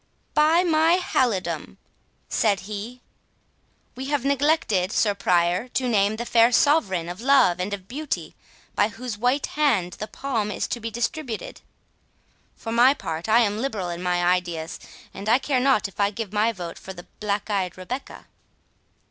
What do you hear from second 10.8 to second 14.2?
distributed. For my part, I am liberal in